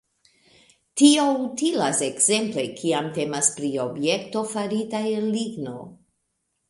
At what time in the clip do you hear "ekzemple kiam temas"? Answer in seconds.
2.07-3.51